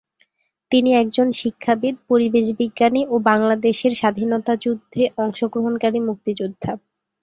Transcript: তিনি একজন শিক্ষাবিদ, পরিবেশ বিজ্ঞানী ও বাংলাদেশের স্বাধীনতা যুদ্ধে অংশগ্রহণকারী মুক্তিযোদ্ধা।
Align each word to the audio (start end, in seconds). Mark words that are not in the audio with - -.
তিনি 0.71 0.89
একজন 0.93 1.27
শিক্ষাবিদ, 1.41 1.95
পরিবেশ 2.09 2.45
বিজ্ঞানী 2.59 3.01
ও 3.05 3.15
বাংলাদেশের 3.29 3.93
স্বাধীনতা 3.95 4.53
যুদ্ধে 4.63 5.03
অংশগ্রহণকারী 5.17 5.99
মুক্তিযোদ্ধা। 6.07 6.71